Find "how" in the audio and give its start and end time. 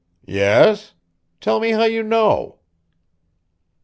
1.73-1.83